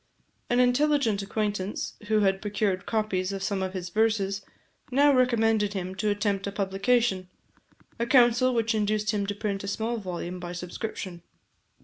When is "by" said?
10.39-10.53